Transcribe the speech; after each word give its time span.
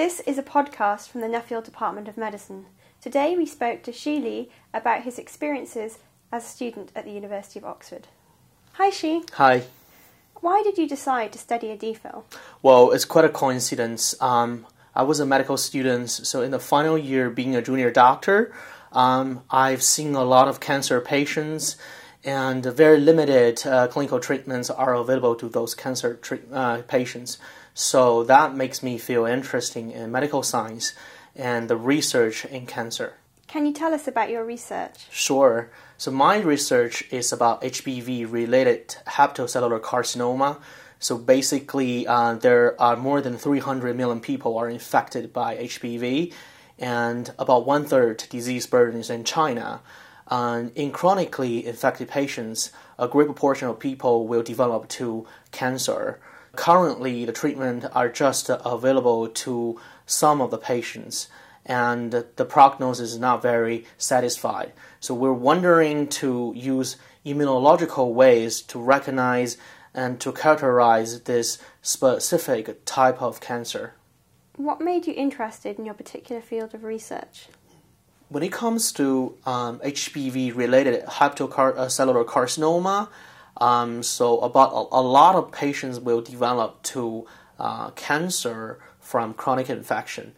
This 0.00 0.20
is 0.20 0.38
a 0.38 0.42
podcast 0.42 1.10
from 1.10 1.20
the 1.20 1.26
Nuffield 1.26 1.64
Department 1.64 2.08
of 2.08 2.16
Medicine. 2.16 2.64
Today 3.02 3.36
we 3.36 3.44
spoke 3.44 3.82
to 3.82 3.92
Xi 3.92 4.18
Li 4.18 4.50
about 4.72 5.02
his 5.02 5.18
experiences 5.18 5.98
as 6.32 6.42
a 6.42 6.48
student 6.48 6.90
at 6.96 7.04
the 7.04 7.10
University 7.10 7.58
of 7.58 7.66
Oxford. 7.66 8.08
Hi 8.78 8.88
Xi, 8.88 9.24
Hi. 9.34 9.64
why 10.40 10.62
did 10.62 10.78
you 10.78 10.88
decide 10.88 11.34
to 11.34 11.38
study 11.38 11.70
a 11.70 11.76
DPhil? 11.76 12.22
Well, 12.62 12.92
it's 12.92 13.04
quite 13.04 13.26
a 13.26 13.28
coincidence. 13.28 14.14
Um, 14.22 14.66
I 14.94 15.02
was 15.02 15.20
a 15.20 15.26
medical 15.26 15.58
student, 15.58 16.08
so 16.08 16.40
in 16.40 16.50
the 16.50 16.58
final 16.58 16.96
year, 16.96 17.28
being 17.28 17.54
a 17.54 17.60
junior 17.60 17.90
doctor, 17.90 18.54
um, 18.92 19.42
I've 19.50 19.82
seen 19.82 20.14
a 20.14 20.24
lot 20.24 20.48
of 20.48 20.60
cancer 20.60 20.98
patients, 21.02 21.76
and 22.24 22.64
very 22.64 22.98
limited 22.98 23.66
uh, 23.66 23.86
clinical 23.88 24.18
treatments 24.18 24.70
are 24.70 24.94
available 24.94 25.34
to 25.34 25.50
those 25.50 25.74
cancer 25.74 26.14
treat, 26.14 26.50
uh, 26.50 26.80
patients. 26.88 27.36
So 27.74 28.24
that 28.24 28.54
makes 28.54 28.82
me 28.82 28.98
feel 28.98 29.24
interesting 29.24 29.90
in 29.90 30.10
medical 30.10 30.42
science 30.42 30.92
and 31.36 31.68
the 31.68 31.76
research 31.76 32.44
in 32.44 32.66
cancer. 32.66 33.14
Can 33.46 33.66
you 33.66 33.72
tell 33.72 33.92
us 33.92 34.06
about 34.06 34.30
your 34.30 34.44
research? 34.44 35.06
Sure. 35.10 35.70
So 35.98 36.10
my 36.10 36.38
research 36.38 37.04
is 37.10 37.32
about 37.32 37.62
HBV 37.62 38.30
related 38.30 38.96
hepatocellular 39.06 39.80
carcinoma. 39.80 40.60
So 41.00 41.18
basically, 41.18 42.06
uh, 42.06 42.34
there 42.34 42.80
are 42.80 42.96
more 42.96 43.20
than 43.20 43.36
300 43.36 43.96
million 43.96 44.20
people 44.20 44.56
are 44.58 44.68
infected 44.68 45.32
by 45.32 45.56
HBV, 45.56 46.32
and 46.78 47.32
about 47.38 47.66
one 47.66 47.84
third 47.86 48.22
disease 48.30 48.66
burden 48.66 49.00
is 49.00 49.10
in 49.10 49.24
China. 49.24 49.80
And 50.30 50.70
in 50.76 50.92
chronically 50.92 51.66
infected 51.66 52.08
patients, 52.08 52.70
a 52.98 53.08
great 53.08 53.26
proportion 53.26 53.68
of 53.68 53.80
people 53.80 54.28
will 54.28 54.42
develop 54.42 54.88
to 54.90 55.26
cancer. 55.50 56.20
Currently, 56.54 57.24
the 57.24 57.32
treatment 57.32 57.84
are 57.92 58.08
just 58.08 58.48
available 58.48 59.28
to 59.28 59.80
some 60.06 60.40
of 60.40 60.50
the 60.50 60.58
patients, 60.58 61.28
and 61.66 62.12
the 62.12 62.44
prognosis 62.44 63.12
is 63.12 63.18
not 63.18 63.42
very 63.42 63.86
satisfied. 63.98 64.72
So 65.00 65.14
we're 65.14 65.32
wondering 65.32 66.08
to 66.08 66.52
use 66.56 66.96
immunological 67.26 68.12
ways 68.12 68.62
to 68.62 68.80
recognize 68.80 69.56
and 69.92 70.20
to 70.20 70.32
characterize 70.32 71.22
this 71.22 71.58
specific 71.82 72.84
type 72.84 73.20
of 73.20 73.40
cancer. 73.40 73.94
What 74.56 74.80
made 74.80 75.06
you 75.06 75.14
interested 75.14 75.78
in 75.78 75.84
your 75.84 75.94
particular 75.94 76.40
field 76.40 76.74
of 76.74 76.84
research? 76.84 77.48
When 78.30 78.44
it 78.44 78.52
comes 78.52 78.92
to 78.92 79.36
um, 79.44 79.80
HBV 79.80 80.54
related 80.54 81.04
hepatocellular 81.04 82.24
carcinoma, 82.24 83.08
um, 83.56 84.04
so 84.04 84.38
about 84.38 84.70
a, 84.70 85.00
a, 85.00 85.02
lot 85.02 85.34
of 85.34 85.50
patients 85.50 85.98
will 85.98 86.20
develop 86.20 86.80
to 86.94 87.26
uh, 87.58 87.90
cancer 87.90 88.78
from 89.00 89.34
chronic 89.34 89.68
infection, 89.68 90.34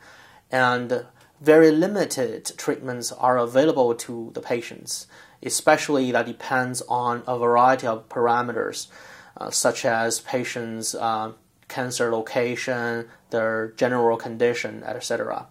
and 0.50 1.04
very 1.42 1.70
limited 1.70 2.52
treatments 2.56 3.12
are 3.12 3.36
available 3.36 3.94
to 3.94 4.30
the 4.32 4.40
patients. 4.40 5.06
Especially 5.42 6.10
that 6.12 6.24
depends 6.24 6.80
on 6.88 7.22
a 7.26 7.38
variety 7.38 7.86
of 7.86 8.08
parameters, 8.08 8.86
uh, 9.36 9.50
such 9.50 9.84
as 9.84 10.20
patients' 10.20 10.94
uh, 10.94 11.32
cancer 11.68 12.10
location, 12.10 13.10
their 13.28 13.74
general 13.76 14.16
condition, 14.16 14.82
etc. 14.82 15.46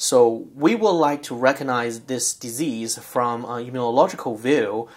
So 0.00 0.46
we 0.54 0.76
would 0.76 0.92
like 0.92 1.24
to 1.24 1.34
recognize 1.34 2.02
this 2.02 2.32
disease 2.32 2.96
from 2.98 3.44
an 3.44 3.68
immunological 3.68 4.38
view 4.38 4.88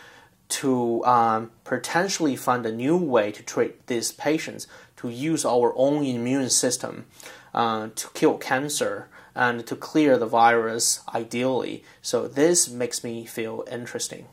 to 0.49 1.03
um, 1.05 1.49
potentially 1.63 2.35
find 2.35 2.63
a 2.67 2.71
new 2.71 2.97
way 2.97 3.31
to 3.31 3.41
treat 3.41 3.87
these 3.87 4.11
patients, 4.11 4.67
to 4.97 5.09
use 5.09 5.43
our 5.43 5.73
own 5.75 6.05
immune 6.05 6.51
system 6.51 7.07
uh, 7.51 7.89
to 7.95 8.09
kill 8.13 8.37
cancer 8.37 9.09
and 9.33 9.65
to 9.65 9.75
clear 9.75 10.19
the 10.19 10.27
virus 10.27 10.99
ideally. 11.15 11.83
So 12.03 12.27
this 12.27 12.69
makes 12.69 13.03
me 13.03 13.25
feel 13.25 13.63
interesting. 13.71 14.27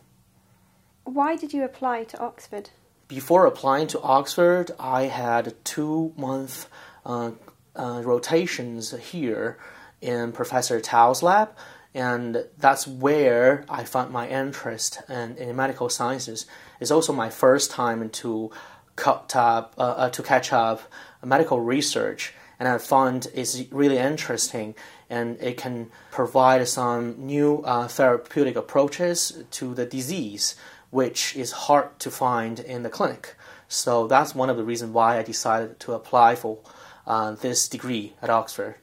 Why 1.05 1.37
did 1.37 1.55
you 1.55 1.65
apply 1.65 2.05
to 2.05 2.19
Oxford? 2.19 2.69
Before 3.07 3.47
applying 3.47 3.87
to 3.87 4.01
Oxford, 4.03 4.73
I 4.79 5.05
had 5.05 5.55
two 5.65 6.13
month 6.19 6.69
uh, 7.07 7.31
uh, 7.75 8.03
rotations 8.05 8.95
here 9.13 9.57
in 10.01 10.33
Professor 10.33 10.81
Tao's 10.81 11.23
lab 11.23 11.51
and 11.95 12.45
that's 12.59 12.87
where 12.87 13.65
I 13.69 13.85
found 13.85 14.13
my 14.13 14.29
interest 14.29 15.03
in, 15.09 15.37
in 15.37 15.57
medical 15.57 15.89
sciences. 15.89 16.47
It's 16.81 16.91
also 16.91 17.13
my 17.13 17.31
first 17.31 17.71
time 17.71 18.09
to 18.11 18.51
cut 18.97 19.35
up, 19.35 19.75
uh, 19.79 19.83
uh, 19.83 20.11
to 20.11 20.23
catch 20.23 20.53
up 20.53 20.83
medical 21.25 21.61
research, 21.61 22.35
and 22.59 22.69
I 22.69 22.79
found 22.79 23.29
it's 23.35 23.61
really 23.71 23.99
interesting, 23.99 24.75
and 25.09 25.41
it 25.41 25.57
can 25.57 25.91
provide 26.11 26.67
some 26.69 27.15
new 27.19 27.63
uh, 27.65 27.89
therapeutic 27.89 28.57
approaches 28.57 29.45
to 29.53 29.75
the 29.75 29.87
disease, 29.87 30.57
which 30.91 31.37
is 31.37 31.53
hard 31.53 31.99
to 32.01 32.11
find 32.11 32.61
in 32.61 32.83
the 32.83 32.91
clinic. 32.91 33.35
So 33.69 34.07
that's 34.07 34.35
one 34.35 34.51
of 34.51 34.57
the 34.57 34.65
reasons 34.65 34.93
why 34.93 35.19
I 35.19 35.23
decided 35.23 35.79
to 35.81 35.93
apply 35.93 36.35
for 36.35 36.59
uh, 37.07 37.33
this 37.33 37.69
degree 37.69 38.15
at 38.21 38.31
Oxford. 38.31 38.77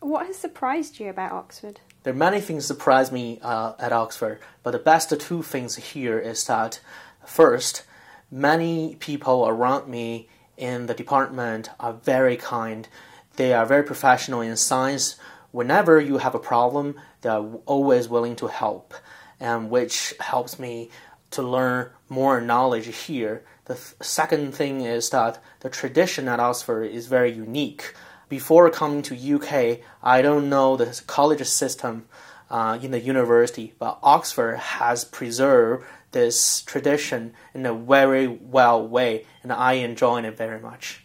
What 0.00 0.26
has 0.26 0.38
surprised 0.38 0.98
you 0.98 1.10
about 1.10 1.32
Oxford? 1.32 1.80
There 2.02 2.14
are 2.14 2.16
many 2.16 2.40
things 2.40 2.64
surprise 2.64 3.12
me 3.12 3.38
uh, 3.42 3.74
at 3.78 3.92
Oxford, 3.92 4.40
but 4.62 4.70
the 4.70 4.78
best 4.78 5.12
two 5.20 5.42
things 5.42 5.76
here 5.76 6.18
is 6.18 6.42
that 6.46 6.80
first, 7.26 7.84
many 8.30 8.96
people 8.96 9.46
around 9.46 9.88
me 9.88 10.28
in 10.56 10.86
the 10.86 10.94
department 10.94 11.68
are 11.78 11.92
very 11.92 12.38
kind. 12.38 12.88
They 13.36 13.52
are 13.52 13.66
very 13.66 13.82
professional 13.82 14.40
in 14.40 14.56
science. 14.56 15.16
Whenever 15.50 16.00
you 16.00 16.16
have 16.16 16.34
a 16.34 16.38
problem, 16.38 16.98
they 17.20 17.28
are 17.28 17.44
always 17.66 18.08
willing 18.08 18.36
to 18.36 18.46
help, 18.46 18.94
and 19.38 19.68
which 19.68 20.14
helps 20.18 20.58
me 20.58 20.90
to 21.32 21.42
learn 21.42 21.90
more 22.08 22.40
knowledge 22.40 22.86
here. 22.86 23.44
The 23.66 23.74
th- 23.74 23.94
second 24.00 24.54
thing 24.54 24.80
is 24.80 25.10
that 25.10 25.42
the 25.60 25.68
tradition 25.68 26.26
at 26.26 26.40
Oxford 26.40 26.84
is 26.84 27.06
very 27.06 27.30
unique 27.30 27.94
before 28.30 28.70
coming 28.70 29.02
to 29.02 29.34
UK, 29.34 29.80
I 30.02 30.22
don't 30.22 30.48
know 30.48 30.76
the 30.76 31.02
college 31.06 31.44
system 31.46 32.06
uh, 32.48 32.78
in 32.80 32.92
the 32.92 33.00
university, 33.00 33.74
but 33.78 33.98
Oxford 34.02 34.56
has 34.56 35.04
preserved 35.04 35.84
this 36.12 36.62
tradition 36.62 37.34
in 37.52 37.66
a 37.66 37.74
very 37.74 38.26
well 38.26 38.86
way, 38.86 39.26
and 39.42 39.52
I 39.52 39.74
enjoy 39.74 40.22
it 40.22 40.36
very 40.36 40.60
much. 40.60 41.04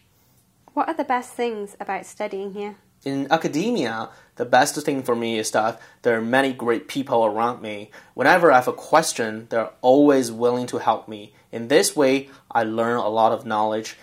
What 0.72 0.88
are 0.88 0.94
the 0.94 1.04
best 1.04 1.34
things 1.34 1.76
about 1.80 2.06
studying 2.06 2.52
here? 2.52 2.76
In 3.04 3.30
academia, 3.30 4.10
the 4.36 4.44
best 4.44 4.76
thing 4.84 5.02
for 5.02 5.16
me 5.16 5.38
is 5.38 5.50
that 5.50 5.80
there 6.02 6.16
are 6.16 6.22
many 6.22 6.52
great 6.52 6.86
people 6.86 7.24
around 7.24 7.60
me. 7.60 7.90
Whenever 8.14 8.52
I 8.52 8.56
have 8.56 8.68
a 8.68 8.72
question, 8.72 9.46
they're 9.50 9.70
always 9.80 10.30
willing 10.30 10.66
to 10.68 10.78
help 10.78 11.08
me. 11.08 11.34
In 11.50 11.68
this 11.68 11.96
way, 11.96 12.28
I 12.50 12.62
learn 12.62 12.98
a 12.98 13.08
lot 13.08 13.32
of 13.32 13.46
knowledge. 13.46 13.96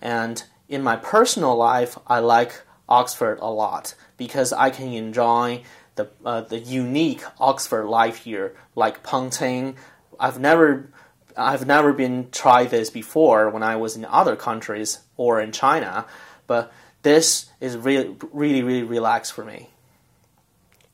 And 0.00 0.42
in 0.68 0.82
my 0.82 0.96
personal 0.96 1.56
life, 1.56 1.98
I 2.06 2.18
like 2.18 2.62
Oxford 2.88 3.38
a 3.40 3.50
lot 3.50 3.94
because 4.16 4.52
I 4.52 4.70
can 4.70 4.92
enjoy 4.92 5.62
the 5.96 6.08
uh, 6.24 6.42
the 6.42 6.58
unique 6.58 7.22
Oxford 7.40 7.86
life 7.86 8.18
here, 8.18 8.54
like 8.74 9.02
punting. 9.02 9.76
I've 10.20 10.38
never 10.38 10.90
I've 11.36 11.66
never 11.66 11.92
been 11.92 12.30
tried 12.30 12.70
this 12.70 12.90
before 12.90 13.50
when 13.50 13.62
I 13.62 13.76
was 13.76 13.96
in 13.96 14.04
other 14.04 14.36
countries 14.36 15.00
or 15.16 15.40
in 15.40 15.52
China, 15.52 16.06
but 16.46 16.72
this 17.02 17.50
is 17.60 17.76
really 17.76 18.16
really 18.32 18.62
really 18.62 18.82
relaxed 18.82 19.32
for 19.32 19.44
me. 19.44 19.70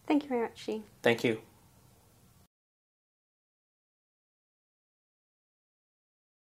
Thank 0.07 0.25
you 0.25 0.29
very 0.29 0.43
much, 0.43 0.59
Xi. 0.59 0.83
Thank 1.03 1.25
you. 1.25 1.41